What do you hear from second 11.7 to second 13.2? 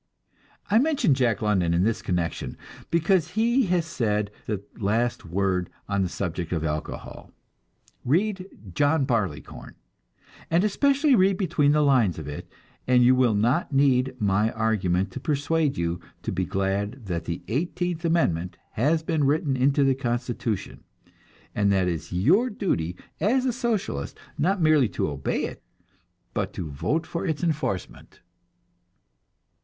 the lines of it, and you